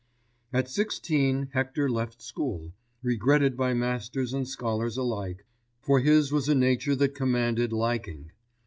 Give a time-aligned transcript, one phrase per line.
[0.51, 5.45] At sixteen Hector left school, regretted by masters and scholars alike,
[5.79, 8.31] for his was a nature that commanded liking.